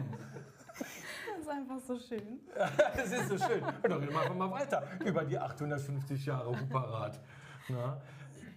Das 1.43 1.51
ist 1.51 1.59
einfach 1.59 1.79
so 1.79 1.99
schön. 1.99 2.39
Das 2.95 3.11
ist 3.11 3.27
so 3.27 3.37
schön. 3.37 3.61
Dann 3.81 3.91
reden 3.93 4.13
wir 4.13 4.21
einfach 4.21 4.35
mal 4.35 4.51
weiter 4.51 4.83
über 5.03 5.25
die 5.25 5.37
850 5.37 6.25
Jahre 6.25 6.57
Huparat. 6.57 7.19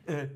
Äh, 0.04 0.28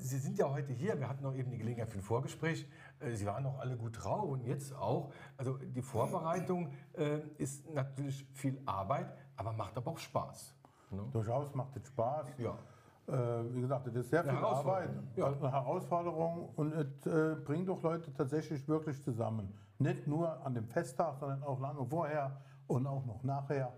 Sie 0.00 0.18
sind 0.18 0.38
ja 0.38 0.50
heute 0.50 0.72
hier. 0.72 0.98
Wir 0.98 1.08
hatten 1.08 1.22
noch 1.22 1.34
eben 1.34 1.50
die 1.50 1.58
Gelegenheit 1.58 1.88
für 1.88 1.98
ein 1.98 2.02
Vorgespräch. 2.02 2.68
Äh, 2.98 3.12
Sie 3.12 3.26
waren 3.26 3.46
auch 3.46 3.60
alle 3.60 3.76
gut 3.76 4.02
drauf 4.02 4.28
und 4.28 4.44
jetzt 4.44 4.74
auch. 4.74 5.12
Also 5.36 5.56
die 5.58 5.82
Vorbereitung 5.82 6.72
äh, 6.94 7.20
ist 7.38 7.70
natürlich 7.72 8.26
viel 8.32 8.60
Arbeit, 8.66 9.14
aber 9.36 9.52
macht 9.52 9.76
aber 9.76 9.92
auch 9.92 9.98
Spaß. 9.98 10.54
Ne? 10.90 11.04
Durchaus 11.12 11.54
macht 11.54 11.76
es 11.76 11.86
Spaß. 11.86 12.26
Ja. 12.38 12.58
Äh, 13.06 13.12
wie 13.54 13.60
gesagt, 13.60 13.86
es 13.86 13.94
ist 13.94 14.10
sehr 14.10 14.22
Eine 14.22 14.32
viel 14.32 14.44
Arbeit, 14.44 14.88
Herausforderung, 14.88 15.08
ja. 15.16 15.26
eine 15.26 15.52
Herausforderung 15.52 16.48
und 16.56 16.72
es 16.72 17.06
äh, 17.06 17.36
bringt 17.36 17.68
doch 17.68 17.82
Leute 17.82 18.12
tatsächlich 18.12 18.66
wirklich 18.66 19.00
zusammen. 19.02 19.52
Nicht 19.78 20.06
nur 20.06 20.44
an 20.46 20.54
dem 20.54 20.68
Festtag, 20.68 21.18
sondern 21.18 21.42
auch 21.42 21.60
lange 21.60 21.84
vorher 21.84 22.40
und 22.66 22.86
auch 22.86 23.04
noch 23.04 23.22
nachher. 23.22 23.72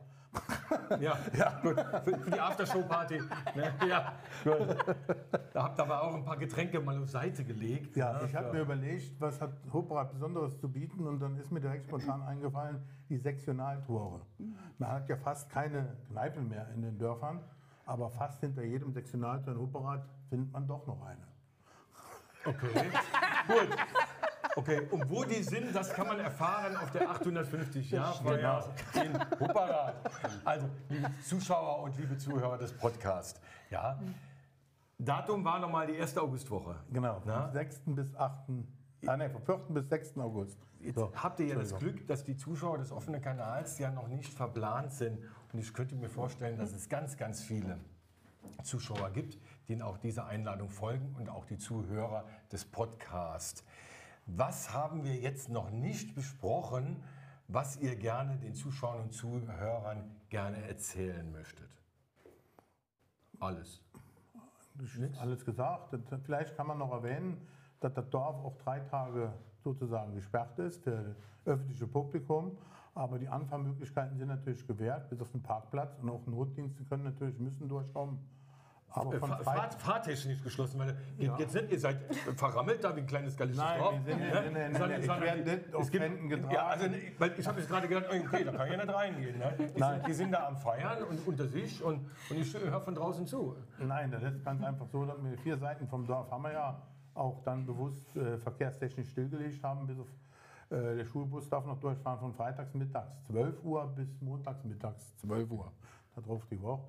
Ja, 1.00 1.18
ja, 1.38 1.60
gut. 1.62 1.80
Für, 2.04 2.18
für 2.18 2.30
die 2.30 2.40
Aftershow-Party. 2.40 3.20
Ne? 3.54 3.72
Ja, 3.88 4.12
gut. 4.44 4.76
Da 5.52 5.64
habt 5.64 5.78
ihr 5.78 5.82
aber 5.82 6.02
auch 6.02 6.14
ein 6.14 6.24
paar 6.24 6.36
Getränke 6.36 6.80
mal 6.80 7.00
auf 7.00 7.08
Seite 7.08 7.44
gelegt. 7.44 7.96
Ja, 7.96 8.12
ne? 8.14 8.26
ich 8.26 8.34
habe 8.34 8.52
mir 8.52 8.60
überlegt, 8.60 9.20
was 9.20 9.40
hat 9.40 9.52
Hoprat 9.72 10.12
Besonderes 10.12 10.58
zu 10.58 10.68
bieten 10.70 11.06
und 11.06 11.20
dann 11.20 11.38
ist 11.38 11.50
mir 11.50 11.60
direkt 11.60 11.86
spontan 11.86 12.22
eingefallen, 12.26 12.82
die 13.08 13.16
Sektionaltore. 13.16 14.20
Man 14.78 14.90
hat 14.90 15.08
ja 15.08 15.16
fast 15.16 15.50
keine 15.50 15.96
Kneipen 16.10 16.48
mehr 16.48 16.68
in 16.74 16.82
den 16.82 16.98
Dörfern, 16.98 17.40
aber 17.86 18.10
fast 18.10 18.40
hinter 18.40 18.62
jedem 18.62 18.92
Sektionaltor 18.92 19.54
in 19.54 19.60
Hoprat 19.60 20.04
findet 20.28 20.52
man 20.52 20.66
doch 20.66 20.86
noch 20.86 21.02
eine. 21.02 21.26
Okay, 22.44 22.68
gut. 23.48 23.76
Okay, 24.56 24.88
und 24.90 25.08
wo 25.10 25.22
die 25.22 25.42
sind, 25.42 25.76
das 25.76 25.92
kann 25.92 26.06
man 26.06 26.18
erfahren 26.18 26.76
auf 26.78 26.90
der 26.90 27.10
850 27.10 27.90
Jahrfeier 27.90 28.74
in 28.94 29.12
Hupperat. 29.38 29.96
Also, 30.46 30.70
liebe 30.88 31.10
Zuschauer 31.22 31.82
und 31.82 31.96
liebe 31.98 32.16
Zuhörer 32.16 32.56
des 32.56 32.72
Podcasts. 32.72 33.38
Ja, 33.70 33.98
Datum 34.98 35.44
war 35.44 35.58
nochmal 35.58 35.86
die 35.86 35.96
erste 35.96 36.22
Augustwoche. 36.22 36.76
Genau, 36.90 37.20
Na? 37.26 37.42
vom 37.42 37.52
6. 37.52 37.80
bis 37.88 38.16
8. 38.16 38.48
Ah, 39.06 39.16
nee, 39.18 39.28
vom 39.28 39.42
4. 39.42 39.56
bis 39.68 39.90
6. 39.90 40.16
August. 40.16 40.58
Jetzt 40.80 40.94
So, 40.98 41.12
habt 41.14 41.38
ihr 41.40 41.48
ja 41.48 41.54
das. 41.56 41.76
Glück, 41.76 42.06
dass 42.06 42.24
die 42.24 42.36
Zuschauer 42.38 42.78
des 42.78 42.92
offenen 42.92 43.20
Kanals 43.20 43.78
ja 43.78 43.90
noch 43.90 44.08
nicht 44.08 44.32
verplant 44.32 44.90
sind. 44.92 45.18
Und 45.52 45.58
ich 45.58 45.74
könnte 45.74 45.96
mir 45.96 46.08
vorstellen, 46.08 46.56
dass 46.56 46.72
es 46.72 46.88
ganz, 46.88 47.18
ganz 47.18 47.42
viele 47.42 47.78
Zuschauer 48.62 49.10
gibt, 49.10 49.38
denen 49.68 49.82
auch 49.82 49.98
diese 49.98 50.24
Einladung 50.24 50.70
folgen 50.70 51.14
und 51.18 51.28
auch 51.28 51.44
die 51.44 51.58
Zuhörer 51.58 52.24
des 52.50 52.64
Podcasts. 52.64 53.64
Was 54.26 54.74
haben 54.74 55.04
wir 55.04 55.14
jetzt 55.14 55.48
noch 55.48 55.70
nicht 55.70 56.16
besprochen, 56.16 57.02
was 57.46 57.76
ihr 57.76 57.94
gerne 57.94 58.36
den 58.38 58.54
Zuschauern 58.54 59.02
und 59.02 59.12
Zuhörern 59.12 60.10
gerne 60.28 60.62
erzählen 60.66 61.30
möchtet? 61.30 61.70
Alles. 63.38 63.80
Ist 64.82 65.18
alles 65.18 65.44
gesagt. 65.44 65.96
Vielleicht 66.24 66.56
kann 66.56 66.66
man 66.66 66.78
noch 66.78 66.90
erwähnen, 66.90 67.46
dass 67.80 67.94
das 67.94 68.10
Dorf 68.10 68.36
auch 68.44 68.56
drei 68.56 68.80
Tage 68.80 69.32
sozusagen 69.62 70.14
gesperrt 70.14 70.58
ist 70.58 70.82
für 70.82 70.90
das 70.90 71.16
öffentliche 71.44 71.86
Publikum. 71.86 72.58
Aber 72.94 73.18
die 73.18 73.28
Anfahrmöglichkeiten 73.28 74.16
sind 74.18 74.28
natürlich 74.28 74.66
gewährt, 74.66 75.08
bis 75.08 75.20
auf 75.20 75.30
den 75.30 75.42
Parkplatz. 75.42 75.96
Und 76.00 76.10
auch 76.10 76.26
Notdienste 76.26 76.84
können 76.84 77.04
natürlich, 77.04 77.38
müssen 77.38 77.68
durchkommen. 77.68 78.18
Aber 78.90 79.14
Äh, 79.14 79.18
von 79.18 79.28
Fahr 79.30 79.70
Fahrtechnisch 79.72 80.42
geschlossen, 80.42 80.78
weil 80.78 80.96
ihr, 81.18 81.34
jetzt 81.38 81.54
nicht, 81.54 81.70
ihr 81.70 81.78
seid 81.78 81.98
verrammelt 82.36 82.82
da 82.82 82.96
wie 82.96 83.00
ein 83.00 83.06
kleines 83.06 83.36
gallisches 83.36 83.62
Nein, 83.62 83.78
Dorf. 83.78 83.92
wir 83.92 84.00
sind 84.14 84.20
nicht- 84.22 84.32
nein, 84.34 84.52
nein, 84.52 84.72
nein, 84.72 85.38
ich 85.38 85.44
nicht 85.44 85.74
auf 85.74 85.90
gibt- 85.90 86.04
Händen 86.04 86.28
getragen. 86.30 86.54
Ja, 86.54 86.66
also, 86.68 86.86
weil 87.18 87.34
ich 87.38 87.46
habe 87.46 87.60
jetzt 87.60 87.68
gerade 87.68 87.88
gedacht, 87.88 88.06
okay, 88.08 88.44
da 88.44 88.52
kann 88.52 88.70
ja 88.72 88.76
nicht 88.84 88.94
reingehen. 88.94 89.38
Ne? 89.38 89.54
Die, 89.58 89.78
Nein. 89.80 89.94
sind, 90.00 90.06
die 90.08 90.12
sind 90.14 90.32
da 90.32 90.46
am 90.46 90.56
Feiern 90.56 91.02
und 91.04 91.26
unter 91.26 91.46
sich 91.46 91.82
und, 91.82 92.08
und 92.30 92.36
ich 92.38 92.54
höre 92.54 92.80
von 92.80 92.94
draußen 92.94 93.26
zu. 93.26 93.56
Nein, 93.78 94.10
das 94.10 94.22
ist 94.22 94.42
ganz 94.44 94.62
einfach 94.64 94.86
so, 94.86 95.04
dass 95.04 95.22
wir 95.22 95.36
vier 95.38 95.58
Seiten 95.58 95.86
vom 95.88 96.06
Dorf 96.06 96.30
haben 96.30 96.42
wir 96.44 96.52
ja 96.52 96.80
auch 97.14 97.42
dann 97.42 97.66
bewusst 97.66 98.16
äh, 98.16 98.38
verkehrstechnisch 98.38 99.10
stillgelegt 99.10 99.62
haben, 99.62 99.86
bis 99.86 99.98
auf 99.98 100.06
äh, 100.70 100.96
der 100.96 101.04
Schulbus 101.04 101.48
darf 101.50 101.66
noch 101.66 101.78
durchfahren 101.80 102.18
von 102.18 102.32
freitags 102.32 102.72
mittags 102.74 103.10
12 103.26 103.62
Uhr 103.62 103.86
bis 103.94 104.08
montags 104.22 104.64
mittags 104.64 105.16
12 105.18 105.50
Uhr. 105.50 105.70
Darauf 106.14 106.46
die 106.46 106.60
Woche. 106.62 106.88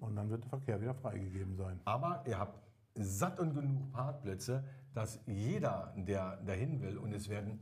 Und 0.00 0.16
dann 0.16 0.30
wird 0.30 0.42
der 0.44 0.50
Verkehr 0.50 0.80
wieder 0.80 0.94
freigegeben 0.94 1.54
sein. 1.56 1.80
Aber 1.84 2.22
ihr 2.26 2.38
habt 2.38 2.58
satt 2.94 3.38
und 3.40 3.54
genug 3.54 3.92
Parkplätze, 3.92 4.64
dass 4.94 5.20
jeder, 5.26 5.92
der 5.96 6.36
dahin 6.38 6.80
will, 6.82 6.98
und 6.98 7.12
es 7.12 7.28
werden 7.28 7.60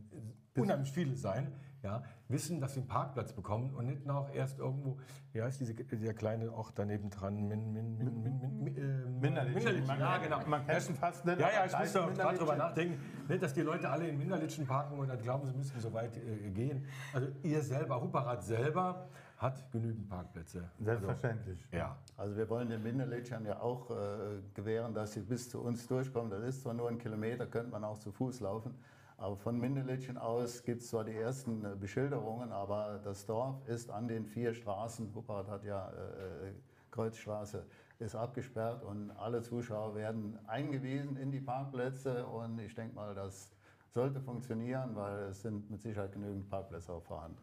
unheimlich 0.56 0.90
viele 0.90 1.14
sein, 1.16 1.52
ja, 1.82 2.02
wissen, 2.28 2.60
dass 2.60 2.72
sie 2.74 2.80
einen 2.80 2.88
Parkplatz 2.88 3.32
bekommen 3.32 3.74
und 3.74 3.86
nicht 3.86 4.06
noch 4.06 4.32
erst 4.34 4.58
irgendwo, 4.58 4.98
wie 5.32 5.42
heißt 5.42 5.60
diese, 5.60 5.74
der 5.74 6.14
kleine 6.14 6.50
Ort 6.52 6.72
daneben 6.76 7.10
dran, 7.10 7.46
min, 7.46 7.72
min, 7.72 7.96
min, 7.98 8.22
min, 8.22 8.40
min, 8.40 8.64
min, 8.64 8.76
äh, 8.76 8.80
Minderlich. 9.20 9.54
Minderlich, 9.54 9.86
Man- 9.86 10.00
ja 10.00 10.16
genau. 10.18 10.40
man 10.46 10.66
kennt 10.66 10.88
ihn 10.88 10.94
fast 10.96 11.24
nicht, 11.26 11.38
Ja, 11.38 11.48
ja, 11.52 11.64
ich 11.66 11.72
da 11.72 11.80
ist 11.82 11.96
auch 11.96 12.12
gerade 12.12 12.38
drüber 12.38 12.56
nachdenken, 12.56 12.98
nicht, 13.28 13.42
dass 13.42 13.52
die 13.52 13.60
Leute 13.60 13.88
alle 13.90 14.08
in 14.08 14.18
Minderlitschen 14.18 14.66
parken 14.66 14.98
und 14.98 15.08
dann 15.08 15.20
glauben, 15.20 15.46
sie 15.46 15.54
müssten 15.56 15.78
so 15.78 15.92
weit 15.92 16.16
äh, 16.16 16.50
gehen. 16.50 16.86
Also 17.12 17.28
ihr 17.42 17.62
selber, 17.62 18.00
Hupperat 18.00 18.42
selber, 18.42 19.08
hat 19.36 19.70
genügend 19.70 20.08
Parkplätze. 20.08 20.70
Selbstverständlich. 20.80 21.62
Also, 21.66 21.76
ja. 21.76 21.96
Also 22.16 22.36
wir 22.36 22.48
wollen 22.48 22.70
den 22.70 22.82
Minderlädchen 22.82 23.44
ja 23.44 23.60
auch 23.60 23.90
äh, 23.90 24.40
gewähren, 24.54 24.94
dass 24.94 25.12
sie 25.12 25.20
bis 25.20 25.50
zu 25.50 25.60
uns 25.60 25.86
durchkommen. 25.86 26.30
Das 26.30 26.42
ist 26.42 26.62
zwar 26.62 26.74
nur 26.74 26.88
ein 26.88 26.98
Kilometer, 26.98 27.46
könnte 27.46 27.70
man 27.70 27.84
auch 27.84 27.98
zu 27.98 28.12
Fuß 28.12 28.40
laufen. 28.40 28.74
Aber 29.18 29.36
von 29.36 29.58
Minderlädchen 29.58 30.18
aus 30.18 30.62
gibt 30.62 30.82
es 30.82 30.88
zwar 30.88 31.04
die 31.04 31.14
ersten 31.14 31.64
äh, 31.64 31.74
Beschilderungen, 31.74 32.52
aber 32.52 33.00
das 33.02 33.24
Dorf 33.26 33.66
ist 33.66 33.90
an 33.90 34.08
den 34.08 34.26
vier 34.26 34.52
Straßen, 34.54 35.14
Huppert 35.14 35.48
hat 35.48 35.64
ja 35.64 35.90
äh, 35.90 36.52
Kreuzstraße, 36.90 37.64
ist 37.98 38.14
abgesperrt 38.14 38.82
und 38.82 39.10
alle 39.12 39.42
Zuschauer 39.42 39.94
werden 39.94 40.38
eingewiesen 40.46 41.16
in 41.16 41.30
die 41.30 41.40
Parkplätze 41.40 42.26
und 42.26 42.58
ich 42.58 42.74
denke 42.74 42.94
mal, 42.94 43.14
das 43.14 43.50
sollte 43.88 44.20
funktionieren, 44.20 44.94
weil 44.94 45.28
es 45.28 45.42
sind 45.42 45.70
mit 45.70 45.80
Sicherheit 45.80 46.12
genügend 46.12 46.46
Pparkplätze 46.46 46.92
auch 46.92 47.02
vorhanden. 47.02 47.38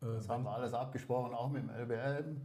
Das 0.00 0.28
haben 0.28 0.44
wir 0.44 0.50
alles 0.50 0.74
abgesprochen, 0.74 1.32
auch 1.34 1.48
mit 1.48 1.62
dem 1.62 1.70
LBL 1.70 2.36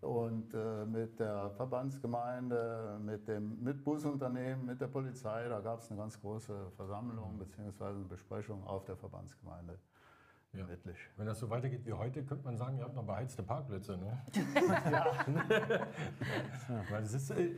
und 0.00 0.52
äh, 0.54 0.84
mit 0.86 1.20
der 1.20 1.50
Verbandsgemeinde, 1.50 2.98
mit 3.00 3.28
dem 3.28 3.62
mit 3.62 3.84
Busunternehmen, 3.84 4.66
mit 4.66 4.80
der 4.80 4.88
Polizei. 4.88 5.48
Da 5.48 5.60
gab 5.60 5.78
es 5.78 5.90
eine 5.90 6.00
ganz 6.00 6.20
große 6.20 6.72
Versammlung 6.74 7.38
bzw. 7.38 7.84
eine 7.84 8.04
Besprechung 8.04 8.64
auf 8.64 8.84
der 8.84 8.96
Verbandsgemeinde. 8.96 9.78
Ja. 10.52 10.66
Wenn 11.16 11.26
das 11.26 11.38
so 11.38 11.50
weitergeht 11.50 11.84
wie 11.84 11.92
heute, 11.92 12.24
könnte 12.24 12.44
man 12.44 12.56
sagen, 12.56 12.78
ihr 12.78 12.84
habt 12.84 12.96
noch 12.96 13.04
beheizte 13.04 13.42
Parkplätze. 13.42 13.98
Ne? 13.98 14.22
Weil 16.90 17.02
es 17.02 17.12
ist 17.12 17.30
äh, 17.30 17.50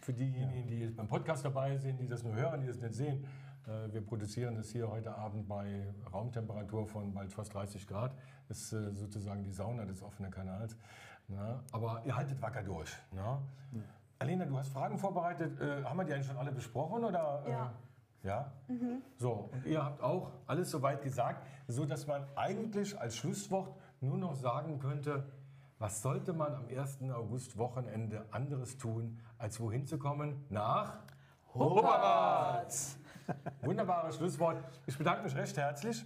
für 0.00 0.12
diejenigen, 0.12 0.68
die 0.68 0.80
jetzt 0.80 0.96
beim 0.96 1.06
Podcast 1.06 1.44
dabei 1.44 1.76
sind, 1.78 2.00
die 2.00 2.08
das 2.08 2.24
nur 2.24 2.34
hören, 2.34 2.62
die 2.62 2.66
das 2.66 2.80
nicht 2.80 2.94
sehen. 2.94 3.24
Äh, 3.70 3.92
Wir 3.92 4.00
produzieren 4.04 4.56
das 4.56 4.70
hier 4.70 4.90
heute 4.90 5.14
Abend 5.14 5.48
bei 5.48 5.86
Raumtemperatur 6.12 6.86
von 6.86 7.12
bald 7.12 7.32
fast 7.32 7.54
30 7.54 7.86
Grad. 7.86 8.12
Das 8.48 8.58
ist 8.58 8.72
äh, 8.72 8.92
sozusagen 8.92 9.42
die 9.44 9.52
Sauna 9.52 9.84
des 9.84 10.02
offenen 10.02 10.30
Kanals. 10.30 10.76
Na, 11.28 11.62
aber 11.72 12.02
ihr 12.04 12.16
haltet 12.16 12.42
wacker 12.42 12.62
durch. 12.62 12.90
Na? 13.12 13.40
Alena, 14.18 14.44
du 14.44 14.56
hast 14.56 14.68
Fragen 14.68 14.98
vorbereitet. 14.98 15.60
Äh, 15.60 15.84
haben 15.84 15.96
wir 15.96 16.04
die 16.04 16.12
eigentlich 16.12 16.26
schon 16.26 16.36
alle 16.36 16.52
besprochen? 16.52 17.04
Oder, 17.04 17.44
Ja. 17.48 17.66
Äh, 17.66 18.26
ja? 18.26 18.52
So, 19.16 19.48
und 19.52 19.64
ihr 19.64 19.82
habt 19.82 20.02
auch 20.02 20.32
alles 20.46 20.70
soweit 20.70 21.02
gesagt, 21.02 21.46
so 21.68 21.86
dass 21.86 22.06
man 22.06 22.24
eigentlich 22.36 23.00
als 23.00 23.16
Schlusswort 23.16 23.74
nur 24.00 24.18
noch 24.18 24.34
sagen 24.34 24.78
könnte, 24.78 25.24
was 25.78 26.02
sollte 26.02 26.34
man 26.34 26.54
am 26.54 26.66
1. 26.68 26.98
August 27.14 27.56
Wochenende 27.56 28.26
anderes 28.30 28.76
tun, 28.76 29.18
als 29.38 29.58
wohin 29.60 29.86
zu 29.86 29.98
kommen? 29.98 30.44
Nach 30.50 30.98
Hopperath. 31.54 32.98
Wunderbares 33.62 34.16
Schlusswort. 34.16 34.62
Ich 34.86 34.96
bedanke 34.98 35.22
mich 35.24 35.34
recht 35.36 35.56
herzlich, 35.56 36.04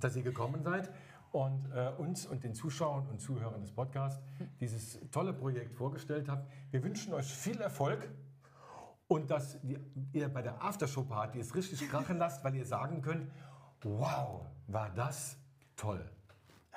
dass 0.00 0.16
ihr 0.16 0.22
gekommen 0.22 0.62
seid 0.62 0.90
und 1.32 1.70
äh, 1.74 1.88
uns 1.98 2.26
und 2.26 2.44
den 2.44 2.54
Zuschauern 2.54 3.06
und 3.08 3.20
Zuhörern 3.20 3.60
des 3.62 3.72
Podcasts 3.72 4.20
dieses 4.60 4.98
tolle 5.10 5.32
Projekt 5.32 5.74
vorgestellt 5.74 6.28
habt. 6.28 6.50
Wir 6.70 6.82
wünschen 6.82 7.14
euch 7.14 7.26
viel 7.32 7.60
Erfolg 7.60 8.08
und 9.08 9.30
dass 9.30 9.58
ihr 10.12 10.32
bei 10.32 10.42
der 10.42 10.62
Aftershow-Party 10.62 11.38
es 11.38 11.54
richtig 11.54 11.88
krachen 11.90 12.18
lasst, 12.18 12.42
weil 12.44 12.54
ihr 12.54 12.64
sagen 12.64 13.02
könnt, 13.02 13.30
wow, 13.82 14.46
war 14.68 14.90
das 14.90 15.36
toll. 15.76 16.08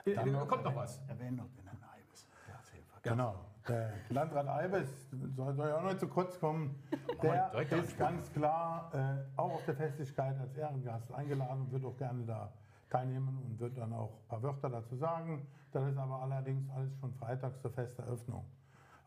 Noch- 0.05 0.47
kommt 0.47 0.63
noch 0.63 0.75
was. 0.75 0.99
Erwähnen 1.07 1.37
noch 1.37 1.49
den 1.49 1.65
Herrn 1.65 1.81
Eibes. 1.93 2.27
Vergessen. 2.45 2.83
Genau. 3.03 3.45
Der 3.67 3.93
Landrat 4.09 4.47
Eibes 4.47 5.09
soll, 5.35 5.53
soll 5.55 5.67
ja 5.69 5.77
auch 5.77 5.83
noch 5.83 5.97
zu 5.97 6.07
kurz 6.07 6.39
kommen. 6.39 6.75
Der 7.21 7.49
direkt 7.49 7.71
ist 7.71 7.97
ganz 7.97 8.31
klar 8.31 8.91
äh, 8.93 9.39
auch 9.39 9.55
auf 9.55 9.65
der 9.65 9.75
Festigkeit 9.75 10.39
als 10.39 10.55
Ehrengast 10.55 11.11
eingeladen 11.13 11.61
und 11.63 11.71
wird 11.71 11.85
auch 11.85 11.97
gerne 11.97 12.23
da 12.25 12.51
teilnehmen 12.89 13.41
und 13.43 13.59
wird 13.59 13.77
dann 13.77 13.91
auch 13.93 14.11
ein 14.11 14.27
paar 14.27 14.43
Wörter 14.43 14.69
dazu 14.69 14.95
sagen. 14.95 15.47
Das 15.71 15.83
ist 15.87 15.97
aber 15.97 16.21
allerdings 16.21 16.69
alles 16.75 16.95
schon 16.99 17.13
freitags 17.15 17.59
zur 17.61 17.71
Festeröffnung. 17.71 18.45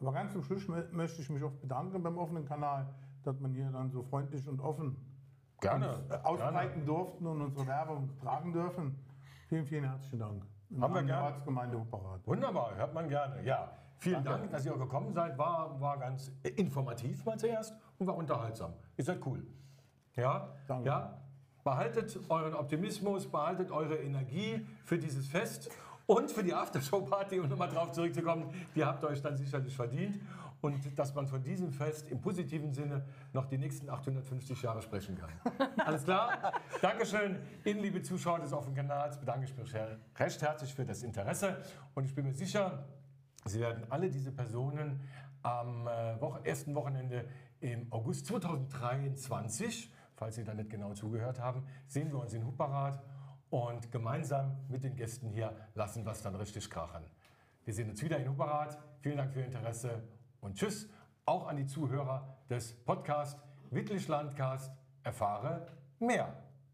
Aber 0.00 0.12
ganz 0.12 0.32
zum 0.32 0.42
Schluss 0.42 0.64
mö- 0.68 0.90
möchte 0.92 1.22
ich 1.22 1.30
mich 1.30 1.42
auch 1.42 1.52
bedanken 1.52 2.02
beim 2.02 2.18
offenen 2.18 2.44
Kanal, 2.44 2.86
dass 3.24 3.38
man 3.40 3.52
hier 3.52 3.70
dann 3.70 3.90
so 3.90 4.02
freundlich 4.02 4.46
und 4.48 4.60
offen 4.60 4.96
Gerne. 5.60 5.96
uns, 5.96 6.10
äh, 6.10 6.18
ausbreiten 6.22 6.84
durften 6.84 7.26
und 7.26 7.40
unsere 7.42 7.66
Werbung 7.66 8.10
tragen 8.20 8.52
dürfen. 8.52 8.96
Vielen, 9.48 9.66
vielen 9.66 9.84
herzlichen 9.84 10.18
Dank. 10.18 10.44
Im 10.70 10.82
Haben 10.82 10.94
wir 10.94 11.02
Namen 11.02 11.06
der 11.06 11.16
gern. 11.16 11.32
Ortsgemeinde. 11.32 11.86
Wunderbar, 12.26 12.74
hört 12.76 12.94
man 12.94 13.08
gerne. 13.08 13.42
Ja, 13.44 13.70
vielen 13.98 14.24
Dank, 14.24 14.50
dass 14.50 14.64
ihr 14.66 14.72
gekommen 14.76 15.12
seid. 15.12 15.36
War, 15.38 15.80
war 15.80 15.98
ganz 15.98 16.30
informativ 16.56 17.24
mal 17.24 17.38
zuerst 17.38 17.74
und 17.98 18.06
war 18.06 18.16
unterhaltsam. 18.16 18.74
Ihr 18.96 19.04
seid 19.04 19.24
cool. 19.26 19.46
Ja, 20.16 20.54
Danke. 20.66 20.86
ja. 20.88 21.20
Behaltet 21.64 22.18
euren 22.28 22.54
Optimismus, 22.54 23.26
behaltet 23.30 23.70
eure 23.70 23.96
Energie 23.96 24.66
für 24.84 24.96
dieses 24.98 25.26
Fest 25.28 25.70
und 26.06 26.30
für 26.30 26.42
die 26.42 26.54
Aftershow-Party, 26.54 27.40
um 27.40 27.48
nochmal 27.48 27.68
drauf 27.68 27.92
zurückzukommen. 27.92 28.46
Die 28.74 28.84
habt 28.84 29.02
ihr 29.04 29.08
euch 29.08 29.20
dann 29.20 29.36
sicherlich 29.36 29.76
verdient. 29.76 30.18
Und 30.60 30.98
dass 30.98 31.14
man 31.14 31.28
von 31.28 31.40
diesem 31.40 31.70
Fest 31.70 32.10
im 32.10 32.20
positiven 32.20 32.72
Sinne 32.72 33.04
noch 33.32 33.46
die 33.46 33.58
nächsten 33.58 33.88
850 33.88 34.60
Jahre 34.60 34.82
sprechen 34.82 35.16
kann. 35.16 35.30
Alles 35.86 36.02
klar? 36.02 36.52
Dankeschön. 36.82 37.38
Ihnen, 37.64 37.78
liebe 37.80 38.02
Zuschauer 38.02 38.40
des 38.40 38.52
offenen 38.52 38.74
Kanals, 38.74 39.18
bedanke 39.20 39.44
ich 39.44 39.56
mich 39.56 39.70
sehr- 39.70 39.98
recht 40.18 40.42
herzlich 40.42 40.74
für 40.74 40.84
das 40.84 41.04
Interesse. 41.04 41.58
Und 41.94 42.06
ich 42.06 42.14
bin 42.14 42.24
mir 42.24 42.32
sicher, 42.34 42.84
Sie 43.45 43.61
werden 43.61 43.85
alle 43.90 44.11
diese 44.11 44.33
Personen 44.33 45.00
am 45.42 45.87
äh, 45.87 46.49
ersten 46.49 46.75
Wochenende 46.75 47.28
im 47.61 47.92
August 47.92 48.26
2023, 48.26 49.92
falls 50.16 50.37
Sie 50.37 50.45
da 50.45 50.54
nicht 50.54 50.71
genau 50.71 50.92
zugehört 50.95 51.40
haben, 51.40 51.64
sehen 51.87 52.11
wir 52.11 52.18
uns 52.18 52.35
in 52.35 52.47
Hupperath 52.47 53.02
und 53.50 53.90
gemeinsam 53.90 54.57
mit 54.68 54.85
den 54.85 54.95
Gästen 54.97 55.30
hier 55.30 55.54
lassen 55.75 56.04
wir 56.04 56.12
es 56.12 56.23
dann 56.23 56.35
richtig 56.35 56.68
krachen. 56.68 57.04
Wir 57.64 57.75
sehen 57.75 57.90
uns 57.90 58.02
wieder 58.02 58.18
in 58.18 58.28
Hupperath. 58.28 58.78
Vielen 59.00 59.16
Dank 59.16 59.33
für 59.33 59.40
Ihr 59.40 59.47
Interesse 59.47 60.02
und 60.40 60.57
tschüss. 60.57 60.88
Auch 61.25 61.47
an 61.47 61.57
die 61.57 61.66
Zuhörer 61.66 62.38
des 62.49 62.73
Podcasts 62.85 63.40
Wittlich 63.71 64.09
Landcast. 64.09 64.73
Erfahre 65.02 65.66
mehr. 65.99 66.47